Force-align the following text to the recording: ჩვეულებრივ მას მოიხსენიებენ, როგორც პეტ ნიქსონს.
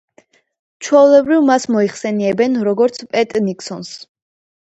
ჩვეულებრივ 0.85 1.43
მას 1.49 1.67
მოიხსენიებენ, 1.75 2.57
როგორც 2.69 2.97
პეტ 3.13 3.37
ნიქსონს. 3.51 3.93